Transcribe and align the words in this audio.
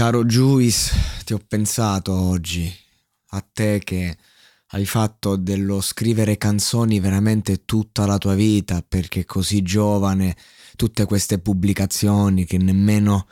Caro 0.00 0.24
Juice, 0.24 0.96
ti 1.26 1.34
ho 1.34 1.40
pensato 1.46 2.14
oggi. 2.14 2.74
A 3.32 3.46
te 3.52 3.82
che 3.84 4.16
hai 4.68 4.86
fatto 4.86 5.36
dello 5.36 5.82
scrivere 5.82 6.38
canzoni 6.38 7.00
veramente 7.00 7.66
tutta 7.66 8.06
la 8.06 8.16
tua 8.16 8.34
vita, 8.34 8.80
perché 8.80 9.26
così 9.26 9.60
giovane, 9.60 10.34
tutte 10.76 11.04
queste 11.04 11.38
pubblicazioni 11.38 12.46
che 12.46 12.56
nemmeno 12.56 13.26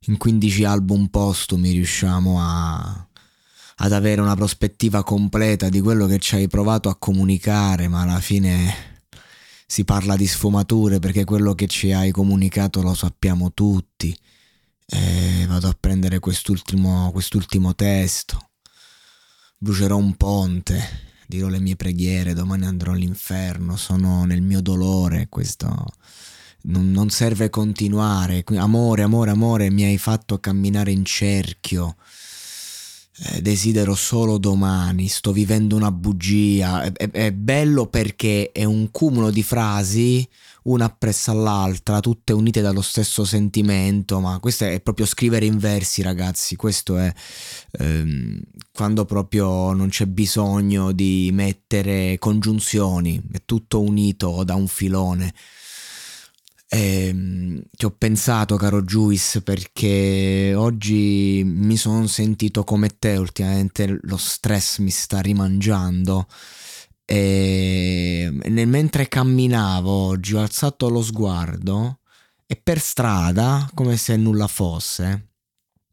in 0.00 0.18
15 0.18 0.64
album 0.64 1.06
postumi 1.06 1.70
riusciamo 1.70 2.38
a, 2.38 3.08
ad 3.76 3.92
avere 3.92 4.20
una 4.20 4.36
prospettiva 4.36 5.02
completa 5.02 5.70
di 5.70 5.80
quello 5.80 6.04
che 6.04 6.18
ci 6.18 6.34
hai 6.34 6.46
provato 6.46 6.90
a 6.90 6.96
comunicare, 6.96 7.88
ma 7.88 8.02
alla 8.02 8.20
fine 8.20 9.06
si 9.66 9.86
parla 9.86 10.14
di 10.16 10.26
sfumature 10.26 10.98
perché 10.98 11.24
quello 11.24 11.54
che 11.54 11.68
ci 11.68 11.90
hai 11.90 12.10
comunicato 12.10 12.82
lo 12.82 12.92
sappiamo 12.92 13.54
tutti. 13.54 14.14
E 14.94 15.46
vado 15.46 15.68
a 15.68 15.76
prendere 15.78 16.18
quest'ultimo, 16.18 17.10
quest'ultimo 17.12 17.74
testo. 17.74 18.50
Brucerò 19.56 19.96
un 19.96 20.16
ponte, 20.16 21.24
dirò 21.26 21.48
le 21.48 21.60
mie 21.60 21.76
preghiere, 21.76 22.34
domani 22.34 22.66
andrò 22.66 22.92
all'inferno, 22.92 23.76
sono 23.76 24.26
nel 24.26 24.42
mio 24.42 24.60
dolore, 24.60 25.28
questo 25.30 25.86
non, 26.64 26.90
non 26.90 27.08
serve 27.08 27.48
continuare. 27.48 28.44
Amore, 28.56 29.02
amore, 29.02 29.30
amore, 29.30 29.70
mi 29.70 29.84
hai 29.84 29.96
fatto 29.96 30.38
camminare 30.38 30.90
in 30.90 31.06
cerchio. 31.06 31.96
Eh, 33.14 33.42
desidero 33.42 33.94
solo 33.94 34.38
domani, 34.38 35.06
sto 35.06 35.32
vivendo 35.32 35.76
una 35.76 35.92
bugia. 35.92 36.82
È, 36.82 36.92
è, 36.92 37.10
è, 37.10 37.32
bello 37.32 37.86
perché 37.86 38.50
è 38.52 38.64
un 38.64 38.90
cumulo 38.90 39.30
di 39.30 39.42
frasi, 39.42 40.26
una 40.62 40.86
appresso 40.86 41.30
all'altra, 41.30 42.00
tutte 42.00 42.32
unite 42.32 42.62
dallo 42.62 42.80
stesso 42.80 43.26
sentimento, 43.26 44.18
ma 44.18 44.38
questo 44.40 44.64
è 44.64 44.80
proprio 44.80 45.04
scrivere 45.04 45.44
in 45.44 45.58
versi, 45.58 46.00
ragazzi. 46.00 46.56
Questo 46.56 46.96
è 46.96 47.12
ehm, 47.72 48.40
quando 48.72 49.04
proprio 49.04 49.74
non 49.74 49.90
c'è 49.90 50.06
bisogno 50.06 50.92
di 50.92 51.28
mettere 51.34 52.16
congiunzioni, 52.18 53.20
è 53.30 53.42
tutto 53.44 53.82
unito 53.82 54.42
da 54.42 54.54
un 54.54 54.68
filone. 54.68 55.34
E, 56.74 57.06
ehm, 57.08 57.62
ti 57.70 57.84
ho 57.84 57.90
pensato, 57.90 58.56
caro 58.56 58.82
Juice, 58.82 59.42
perché 59.42 60.54
oggi 60.56 61.42
mi 61.44 61.76
sono 61.76 62.06
sentito 62.06 62.64
come 62.64 62.96
te, 62.98 63.16
ultimamente 63.16 63.98
lo 64.02 64.16
stress 64.16 64.78
mi 64.78 64.90
sta 64.90 65.20
rimangiando. 65.20 66.26
E 67.04 68.30
nel, 68.48 68.68
mentre 68.68 69.08
camminavo 69.08 69.90
oggi 69.90 70.34
ho 70.34 70.40
alzato 70.40 70.88
lo 70.88 71.02
sguardo 71.02 71.98
e 72.46 72.56
per 72.56 72.80
strada, 72.80 73.68
come 73.74 73.98
se 73.98 74.16
nulla 74.16 74.46
fosse, 74.46 75.28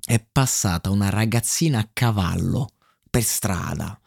è 0.05 0.23
passata 0.31 0.89
una 0.89 1.09
ragazzina 1.09 1.80
a 1.80 1.89
cavallo 1.91 2.69
per 3.09 3.23
strada 3.23 3.98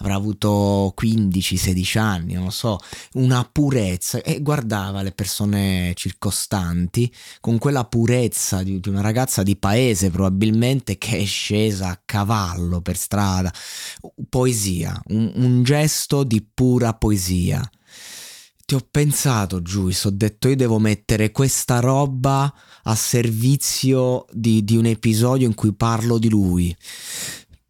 avrà 0.00 0.14
avuto 0.14 0.94
15-16 1.00 1.98
anni, 1.98 2.34
non 2.34 2.44
lo 2.44 2.50
so, 2.50 2.78
una 3.14 3.48
purezza 3.50 4.20
e 4.22 4.40
guardava 4.40 5.02
le 5.02 5.12
persone 5.12 5.92
circostanti 5.94 7.12
con 7.40 7.58
quella 7.58 7.84
purezza 7.84 8.62
di, 8.62 8.80
di 8.80 8.88
una 8.88 9.02
ragazza 9.02 9.42
di 9.42 9.56
paese 9.56 10.10
probabilmente 10.10 10.98
che 10.98 11.18
è 11.18 11.24
scesa 11.24 11.88
a 11.88 12.00
cavallo 12.04 12.80
per 12.80 12.96
strada. 12.96 13.52
Poesia, 14.28 15.00
un, 15.08 15.32
un 15.36 15.62
gesto 15.62 16.24
di 16.24 16.42
pura 16.42 16.94
poesia. 16.94 17.68
Ti 18.64 18.76
ho 18.76 18.86
pensato, 18.88 19.62
Giuis, 19.62 20.04
ho 20.04 20.10
detto 20.10 20.48
io 20.48 20.54
devo 20.54 20.78
mettere 20.78 21.32
questa 21.32 21.80
roba 21.80 22.54
a 22.84 22.94
servizio 22.94 24.26
di, 24.30 24.62
di 24.62 24.76
un 24.76 24.86
episodio 24.86 25.46
in 25.46 25.54
cui 25.54 25.74
parlo 25.74 26.18
di 26.18 26.28
lui 26.28 26.74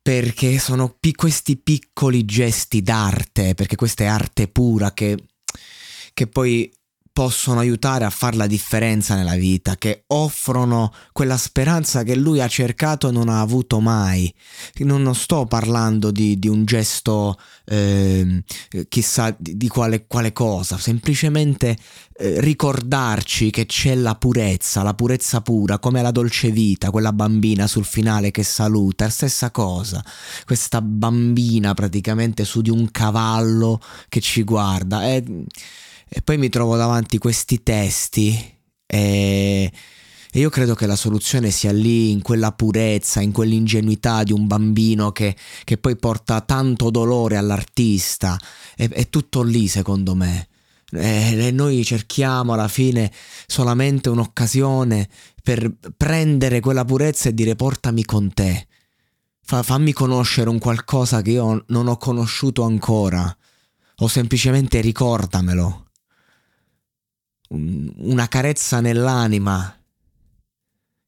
perché 0.02 0.58
sono 0.58 0.96
pi- 0.98 1.14
questi 1.14 1.56
piccoli 1.56 2.24
gesti 2.24 2.82
d'arte, 2.82 3.54
perché 3.54 3.76
questa 3.76 4.04
è 4.04 4.06
arte 4.06 4.48
pura 4.48 4.92
che, 4.92 5.16
che 6.14 6.26
poi 6.26 6.72
possono 7.12 7.60
aiutare 7.60 8.04
a 8.04 8.10
fare 8.10 8.36
la 8.36 8.46
differenza 8.46 9.14
nella 9.14 9.34
vita, 9.34 9.76
che 9.76 10.04
offrono 10.08 10.92
quella 11.12 11.36
speranza 11.36 12.02
che 12.02 12.14
lui 12.14 12.40
ha 12.40 12.48
cercato 12.48 13.08
e 13.08 13.12
non 13.12 13.28
ha 13.28 13.40
avuto 13.40 13.80
mai. 13.80 14.32
Non, 14.78 15.14
sto 15.14 15.46
parlando 15.46 16.10
di, 16.10 16.38
di 16.38 16.48
un 16.48 16.64
gesto 16.64 17.38
eh, 17.66 18.42
chissà 18.88 19.34
di, 19.36 19.56
di 19.56 19.68
quale, 19.68 20.06
quale, 20.06 20.32
cosa, 20.32 20.78
semplicemente 20.78 21.76
eh, 22.16 22.40
ricordarci 22.40 23.50
che 23.50 23.66
c'è 23.66 23.94
la 23.94 24.14
purezza, 24.14 24.82
la 24.82 24.94
purezza 24.94 25.40
pura, 25.40 25.78
come 25.78 26.02
la 26.02 26.10
dolce 26.12 26.50
vita, 26.50 26.90
quella 26.90 27.12
bambina 27.12 27.66
sul 27.66 27.84
finale 27.84 28.30
che 28.30 28.44
saluta, 28.44 29.08
stessa 29.08 29.50
cosa, 29.50 30.02
questa 30.44 30.80
bambina 30.80 31.74
praticamente 31.74 32.44
su 32.44 32.60
di 32.62 32.70
un 32.70 32.90
cavallo 32.90 33.80
che 34.08 34.20
ci 34.20 34.42
guarda. 34.42 35.02
È, 35.02 35.22
e 36.12 36.22
poi 36.22 36.38
mi 36.38 36.48
trovo 36.48 36.76
davanti 36.76 37.18
questi 37.18 37.62
testi 37.62 38.58
e, 38.84 39.72
e 40.32 40.38
io 40.38 40.50
credo 40.50 40.74
che 40.74 40.86
la 40.86 40.96
soluzione 40.96 41.50
sia 41.50 41.72
lì, 41.72 42.10
in 42.10 42.22
quella 42.22 42.50
purezza, 42.50 43.20
in 43.20 43.30
quell'ingenuità 43.30 44.24
di 44.24 44.32
un 44.32 44.48
bambino 44.48 45.12
che, 45.12 45.36
che 45.62 45.78
poi 45.78 45.96
porta 45.96 46.40
tanto 46.40 46.90
dolore 46.90 47.36
all'artista. 47.36 48.36
È, 48.74 48.88
è 48.88 49.08
tutto 49.08 49.42
lì, 49.42 49.68
secondo 49.68 50.16
me. 50.16 50.48
E 50.92 51.50
noi 51.52 51.84
cerchiamo 51.84 52.52
alla 52.52 52.66
fine 52.66 53.12
solamente 53.46 54.08
un'occasione 54.08 55.08
per 55.40 55.72
prendere 55.96 56.58
quella 56.58 56.84
purezza 56.84 57.28
e 57.28 57.34
dire 57.34 57.54
portami 57.54 58.04
con 58.04 58.32
te. 58.34 58.66
Fa, 59.42 59.62
fammi 59.62 59.92
conoscere 59.92 60.48
un 60.48 60.58
qualcosa 60.58 61.22
che 61.22 61.30
io 61.30 61.64
non 61.68 61.86
ho 61.86 61.96
conosciuto 61.96 62.64
ancora. 62.64 63.36
O 64.02 64.08
semplicemente 64.08 64.80
ricordamelo 64.80 65.89
una 67.52 68.28
carezza 68.28 68.80
nell'anima 68.80 69.76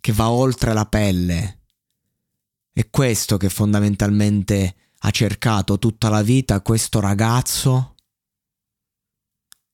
che 0.00 0.12
va 0.12 0.30
oltre 0.30 0.72
la 0.72 0.86
pelle. 0.86 1.60
È 2.72 2.88
questo 2.90 3.36
che 3.36 3.48
fondamentalmente 3.48 4.76
ha 4.98 5.10
cercato 5.10 5.78
tutta 5.78 6.08
la 6.08 6.22
vita 6.22 6.60
questo 6.60 7.00
ragazzo 7.00 7.94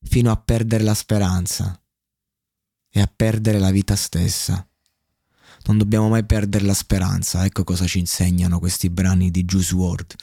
fino 0.02 0.30
a 0.30 0.36
perdere 0.36 0.84
la 0.84 0.94
speranza 0.94 1.80
e 2.90 3.00
a 3.00 3.06
perdere 3.06 3.58
la 3.58 3.70
vita 3.70 3.96
stessa. 3.96 4.66
Non 5.64 5.78
dobbiamo 5.78 6.08
mai 6.08 6.24
perdere 6.24 6.64
la 6.64 6.74
speranza, 6.74 7.44
ecco 7.44 7.64
cosa 7.64 7.86
ci 7.86 7.98
insegnano 7.98 8.58
questi 8.58 8.90
brani 8.90 9.30
di 9.30 9.44
Juice 9.44 9.74
WRLD. 9.74 10.14